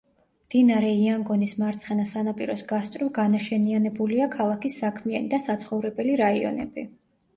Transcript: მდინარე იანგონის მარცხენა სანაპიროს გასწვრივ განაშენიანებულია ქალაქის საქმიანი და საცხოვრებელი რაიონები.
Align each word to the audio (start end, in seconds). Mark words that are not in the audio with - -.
მდინარე 0.43 0.87
იანგონის 1.01 1.51
მარცხენა 1.63 2.05
სანაპიროს 2.13 2.63
გასწვრივ 2.73 3.11
განაშენიანებულია 3.19 4.31
ქალაქის 4.37 4.81
საქმიანი 4.85 5.31
და 5.35 5.43
საცხოვრებელი 5.49 6.17
რაიონები. 6.27 6.91